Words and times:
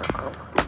Uh-oh. 0.00 0.63